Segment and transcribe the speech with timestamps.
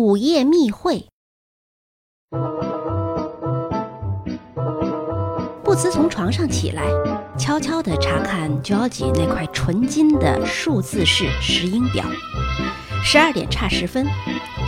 [0.00, 1.04] 午夜密会。
[5.62, 6.84] 布茨从床上起来，
[7.38, 12.06] 悄悄地查看 George 那块纯金的数字式石英表。
[13.04, 14.06] 十二点差十分，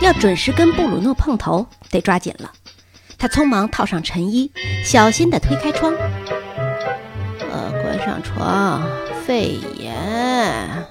[0.03, 2.51] 要准时跟布鲁诺碰头，得抓紧了。
[3.17, 4.51] 他匆忙套上衬衣，
[4.85, 5.91] 小心地推开窗。
[7.51, 8.83] 呃，关上窗，
[9.25, 10.85] 肺炎。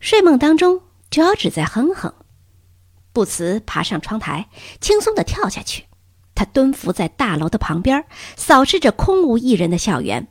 [0.00, 2.12] 睡梦当中，George 在哼哼。
[3.12, 4.48] 布茨爬上窗台，
[4.80, 5.86] 轻松地跳下去。
[6.34, 8.04] 他蹲伏在大楼的旁边，
[8.36, 10.28] 扫视着空无一人的校园，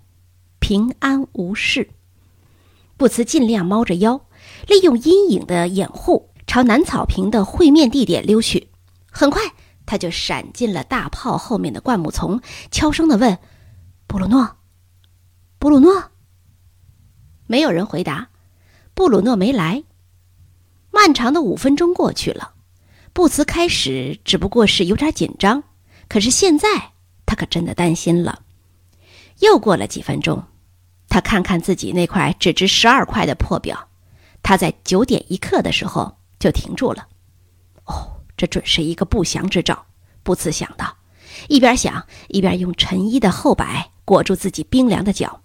[0.59, 1.91] 平安无事。
[2.97, 4.25] 布茨尽量猫着腰，
[4.67, 8.69] 利用阴影的掩护，朝南草坪的会面地点溜去。
[9.11, 9.41] 很快，
[9.85, 12.41] 他就闪进了大炮后面的灌木丛，
[12.71, 13.37] 悄声地问
[14.07, 14.57] ：“布鲁诺，
[15.59, 16.11] 布鲁诺。”
[17.45, 18.29] 没有人回答。
[18.93, 19.83] 布鲁诺没来。
[20.91, 22.53] 漫长的五分钟过去了。
[23.13, 25.63] 布茨开始只不过是有点紧张，
[26.07, 26.93] 可是现在
[27.25, 28.43] 他可真的担心了。
[29.39, 30.43] 又过了几分钟，
[31.09, 33.89] 他看看自己那块只值十二块的破表，
[34.41, 37.07] 他在九点一刻的时候就停住了。
[37.85, 39.85] 哦，这准是一个不祥之兆，
[40.23, 40.95] 布茨想到，
[41.49, 45.41] 一边想一边用衬衣的后摆裹住自己冰凉的脚。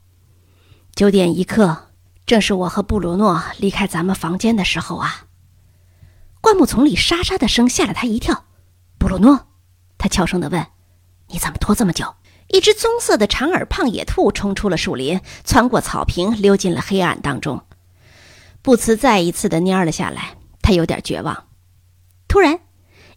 [0.94, 1.88] 九点一刻，
[2.26, 5.24] 正是我和布鲁诺离开咱们房间的时候啊。
[6.40, 8.44] 灌木丛里沙沙的声吓了他一跳。
[8.98, 9.48] 布鲁诺，
[9.98, 10.66] 他悄声的问
[11.28, 12.14] ：“你怎么拖这么久？”
[12.48, 17.66] 一只棕色的长耳胖野兔冲出了树林，穿过草坪，溜进了黑暗当中。
[18.62, 21.48] 布茨再一次的蔫了下来，他有点绝望。
[22.28, 22.60] 突然，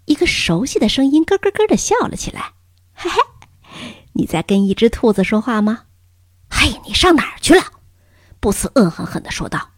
[0.06, 2.54] 一个熟悉的声音咯咯咯的笑了起来
[2.94, 3.10] ：“嘿
[3.62, 5.84] 嘿，你在跟一只兔子说话吗
[6.50, 7.62] ？”“嘿，你上哪儿去了？”
[8.42, 9.70] 布茨恶狠狠的说道：“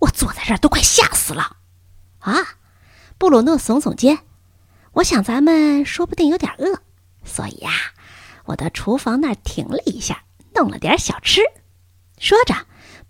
[0.00, 1.58] 我坐在这儿都快吓死了。”
[2.18, 2.34] 啊！
[3.18, 4.20] 布鲁诺耸耸肩，
[4.92, 6.78] 我想咱们说不定有点饿，
[7.24, 7.70] 所以呀，
[8.44, 10.22] 我到厨房那儿停了一下，
[10.54, 11.40] 弄了点小吃。
[12.20, 12.54] 说着，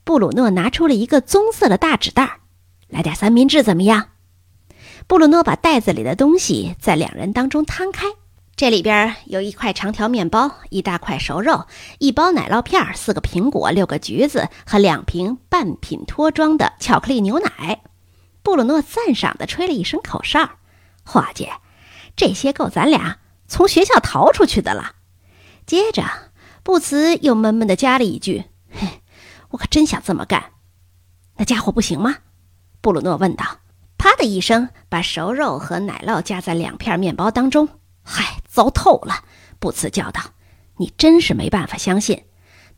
[0.05, 2.39] 布鲁诺拿出了一个棕色的大纸袋，
[2.89, 4.09] 来点三明治怎么样？
[5.07, 8.07] 布鲁诺把袋子里的东西在两人当中摊开，
[8.57, 11.67] 这里边有一块长条面包，一大块熟肉，
[11.99, 17.83] 一包奶酪片，四个苹果，六个橘子和两瓶半品脱装的巧克力牛奶。
[18.49, 20.53] 布鲁诺赞赏地吹了一声口哨，
[21.05, 21.51] 伙计，
[22.17, 24.95] 这些够咱俩从学校逃出去的了。
[25.67, 26.03] 接着，
[26.63, 29.03] 布茨又闷闷地加了一句：“嘿，
[29.51, 30.53] 我可真想这么干。”
[31.37, 32.21] 那家伙不行吗？
[32.81, 33.59] 布鲁诺问道。
[33.99, 37.69] 啪的一声，把熟肉和奶酪夹在两片面包当中。
[38.03, 39.25] 嗨，糟透了！
[39.59, 40.23] 布茨叫道
[40.81, 42.25] ：“你真是没办法相信。”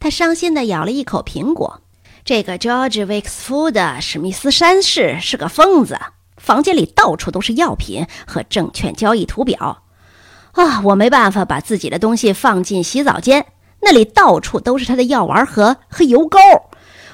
[0.01, 1.81] 他伤心地咬了一口苹果。
[2.25, 5.99] 这个 George Wexford 史密斯山士是个疯子，
[6.37, 9.83] 房间里到处都是药品和证券交易图表。
[10.53, 13.47] 啊，我没办法把自己的东西放进洗澡间，
[13.83, 16.39] 那里到处都是他的药丸盒和油膏。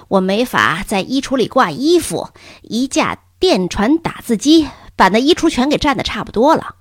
[0.08, 2.30] 我没法在衣橱里挂衣服，
[2.62, 6.76] 一架电传打字机把那衣橱全给占的差不多了。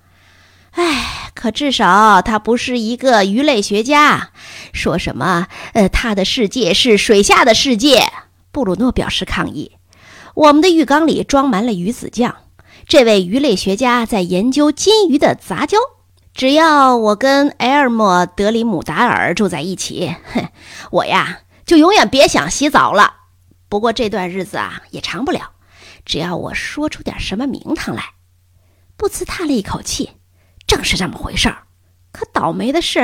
[0.75, 4.31] 唉，可至少他不是一个鱼类学家。
[4.73, 5.47] 说什么？
[5.73, 8.11] 呃，他的世界是水下的世界。
[8.51, 9.77] 布鲁诺表示抗议。
[10.33, 12.35] 我们的浴缸里装满了鱼子酱。
[12.87, 15.77] 这位鱼类学家在研究金鱼的杂交。
[16.33, 20.49] 只要我跟埃尔莫德里姆达尔住在一起，哼，
[20.91, 23.13] 我呀就永远别想洗澡了。
[23.69, 25.51] 不过这段日子啊也长不了。
[26.03, 28.03] 只要我说出点什么名堂来。
[28.97, 30.11] 布茨叹了一口气。
[30.85, 31.63] 是这么回事儿，
[32.13, 32.99] 可倒霉的是，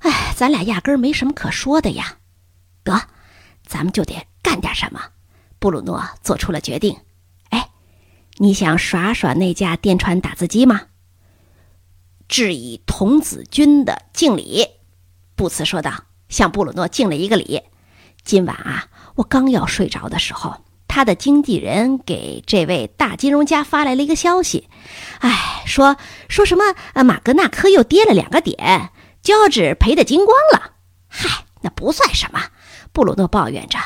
[0.00, 2.18] 哎，咱俩压根儿没什么可说的呀。
[2.82, 3.08] 得，
[3.64, 5.00] 咱们就得干点什么。
[5.58, 6.98] 布鲁诺做出了决定。
[7.48, 7.70] 哎，
[8.36, 10.82] 你想耍耍那架电传打字机吗？
[12.28, 14.66] 致以童子军的敬礼，
[15.36, 17.62] 布茨说道，向布鲁诺敬了一个礼。
[18.24, 20.65] 今晚啊，我刚要睡着的时候。
[20.96, 24.66] 他的经纪人给这位大金融家发来了一个消息，
[25.18, 26.74] 哎，说说什么？
[26.94, 30.70] 呃，马格纳科又跌了两个点，胶纸赔得精光了。
[31.06, 32.44] 嗨，那不算什么。
[32.94, 33.78] 布鲁诺抱怨着，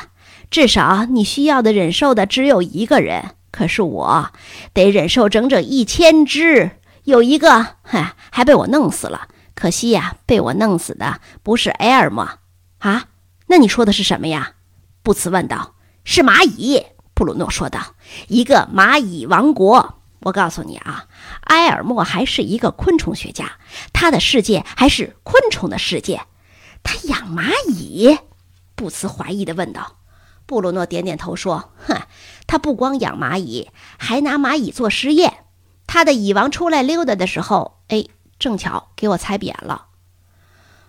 [0.49, 4.31] 至少你需要的忍受的只有一个人，可是我
[4.73, 6.79] 得忍受整整一千只。
[7.03, 9.27] 有一个，嗨，还被我弄死了。
[9.53, 12.25] 可惜呀，被我弄死的不是埃尔莫
[12.77, 13.07] 啊？
[13.47, 14.53] 那你说的是什么呀？
[15.03, 15.75] 布茨问道。
[16.03, 16.83] 是蚂蚁。
[17.21, 17.93] 布鲁诺说道
[18.29, 19.99] ：“一个蚂蚁王国。
[20.21, 21.05] 我告诉你啊，
[21.41, 23.59] 埃尔莫还是一个昆虫学家，
[23.93, 26.23] 他的世界还是昆虫的世界。
[26.81, 28.17] 他养蚂蚁？”
[28.73, 29.97] 布茨怀疑地问道。
[30.47, 32.01] 布鲁诺点点头说：“哼，
[32.47, 33.69] 他不光养蚂蚁，
[33.99, 35.45] 还拿蚂蚁做实验。
[35.85, 38.05] 他的蚁王出来溜达的时候，哎，
[38.39, 39.89] 正巧给我踩扁了。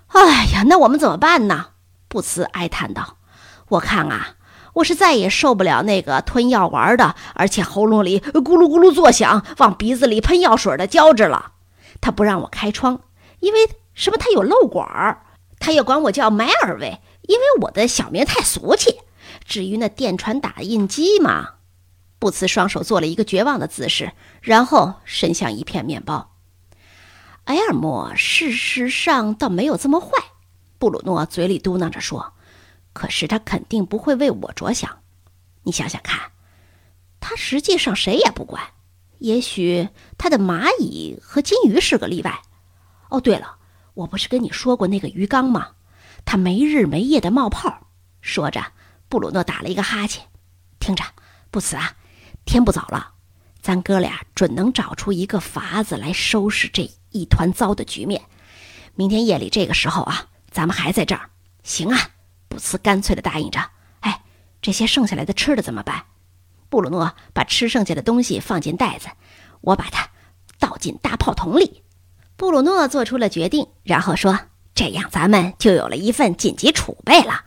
[0.07, 1.73] 哎呀，那我们怎么办呢？
[2.09, 3.19] 布茨哀叹道
[3.69, 4.37] ：“我看啊，
[4.75, 11.53] 我是再也受不了那个吞药丸的，而且喉咙里咕噜咕噜作响，往鼻子里喷药水的胶质了。
[12.01, 13.03] 他不让我开窗，
[13.41, 14.17] 因为什么？
[14.17, 15.27] 他有漏管儿。
[15.59, 19.01] 他又管我叫迈尔维，因为我的小名太俗气。
[19.45, 21.51] 至于那电传打印机嘛……”
[22.19, 26.33] 布茨双手做了一个绝望的姿势，然后伸向一片面包。
[27.45, 30.09] 埃尔莫事实上倒没有这么坏，
[30.79, 32.33] 布鲁诺嘴里嘟囔着说
[32.93, 34.99] ：“可是他肯定不会为我着想。
[35.63, 36.33] 你想想看，
[37.21, 38.63] 他实际上谁也不管。
[39.19, 42.43] 也许他的蚂蚁和金鱼是个例外。
[43.09, 43.57] 哦，对了，
[43.95, 45.71] 我不是跟你说过那个鱼缸吗？
[46.25, 47.89] 它没日没夜的冒泡。”
[48.21, 48.65] 说着，
[49.09, 50.27] 布鲁诺打了一个哈欠。
[50.81, 51.05] 听着，
[51.51, 51.95] 布茨啊。
[52.45, 53.13] 天不早了，
[53.61, 58.21] 咱哥俩准能找出一个法子来收拾这一团糟的局面。
[58.97, 61.31] 明天夜里这个时候啊，咱们还在这儿。
[61.63, 62.11] 行啊，
[62.53, 63.59] 布茨干脆的答应着。
[64.01, 64.21] 哎，
[64.61, 66.05] 这些剩下来的吃的怎么办？
[66.69, 69.09] 布鲁诺把吃剩下的东西放进袋子，
[69.63, 70.11] 我把它
[70.59, 71.83] 倒进大炮筒里。
[72.37, 74.39] 布鲁诺做出了决定，然后说
[74.75, 77.45] ：“这样咱们就有了一份紧急储备了。”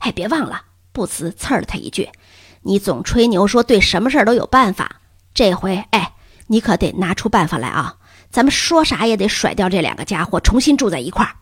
[0.00, 2.10] 哎，别忘了，布茨刺了他一句。
[2.62, 5.00] 你总吹牛说对什么事儿都有办法，
[5.32, 6.14] 这回哎，
[6.48, 7.98] 你可得拿出办法来啊！
[8.30, 11.36] 咱们说啥也得甩掉这两个家伙，重新住在一块儿。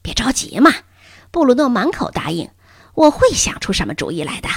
[0.00, 0.72] 别着急嘛，
[1.32, 2.50] 布鲁诺满口答应，
[2.94, 4.50] 我会想出什么主意来的。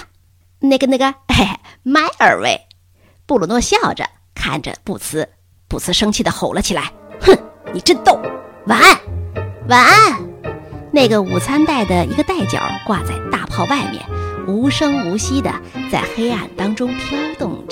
[0.60, 2.60] 那个那个，嘿嘿，迈尔维，
[3.26, 5.30] 布鲁诺笑着看着布茨，
[5.70, 6.92] 布茨生气地吼了起来
[7.22, 7.34] ：“哼，
[7.74, 8.20] 你真逗！
[8.68, 9.00] 晚安，
[9.70, 10.22] 晚安。”
[10.92, 14.04] 那个午餐袋的一个袋角挂在大炮外面。
[14.48, 15.52] 无声无息地
[15.92, 17.65] 在黑暗当中飘动。